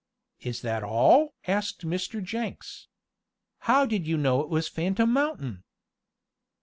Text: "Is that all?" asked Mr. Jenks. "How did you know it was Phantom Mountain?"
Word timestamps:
"Is 0.39 0.63
that 0.63 0.81
all?" 0.83 1.35
asked 1.45 1.85
Mr. 1.85 2.23
Jenks. 2.23 2.87
"How 3.69 3.85
did 3.85 4.07
you 4.07 4.17
know 4.17 4.39
it 4.41 4.49
was 4.49 4.67
Phantom 4.67 5.13
Mountain?" 5.13 5.63